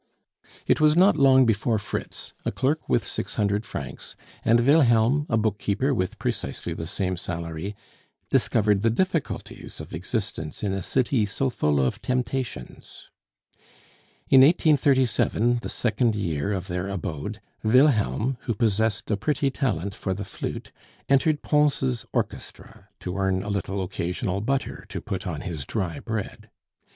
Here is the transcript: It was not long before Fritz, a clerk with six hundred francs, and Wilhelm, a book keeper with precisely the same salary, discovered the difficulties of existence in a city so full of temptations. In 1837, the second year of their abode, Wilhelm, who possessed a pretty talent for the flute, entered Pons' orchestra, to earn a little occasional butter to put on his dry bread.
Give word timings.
It 0.65 0.81
was 0.81 0.97
not 0.97 1.15
long 1.15 1.45
before 1.45 1.77
Fritz, 1.77 2.33
a 2.43 2.51
clerk 2.51 2.89
with 2.89 3.03
six 3.05 3.35
hundred 3.35 3.67
francs, 3.67 4.15
and 4.43 4.61
Wilhelm, 4.65 5.27
a 5.29 5.37
book 5.37 5.59
keeper 5.59 5.93
with 5.93 6.17
precisely 6.17 6.73
the 6.73 6.87
same 6.87 7.15
salary, 7.17 7.75
discovered 8.31 8.81
the 8.81 8.89
difficulties 8.89 9.79
of 9.79 9.93
existence 9.93 10.63
in 10.63 10.73
a 10.73 10.81
city 10.81 11.27
so 11.27 11.51
full 11.51 11.79
of 11.79 12.01
temptations. 12.01 13.09
In 14.27 14.41
1837, 14.41 15.57
the 15.61 15.69
second 15.69 16.15
year 16.15 16.51
of 16.51 16.65
their 16.67 16.89
abode, 16.89 17.39
Wilhelm, 17.61 18.37
who 18.45 18.55
possessed 18.55 19.11
a 19.11 19.17
pretty 19.17 19.51
talent 19.51 19.93
for 19.93 20.15
the 20.15 20.25
flute, 20.25 20.71
entered 21.09 21.43
Pons' 21.43 22.07
orchestra, 22.11 22.89
to 23.01 23.15
earn 23.19 23.43
a 23.43 23.49
little 23.51 23.83
occasional 23.83 24.41
butter 24.41 24.83
to 24.89 24.99
put 24.99 25.27
on 25.27 25.41
his 25.41 25.63
dry 25.63 25.99
bread. 25.99 26.49